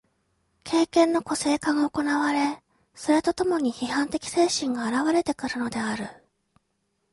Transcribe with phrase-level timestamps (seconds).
[0.63, 2.63] 経験の個性化が行われ、
[2.95, 6.07] それと共に批判的精神が現われてくるのである。